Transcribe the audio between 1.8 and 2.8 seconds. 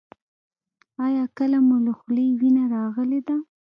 له خولې وینه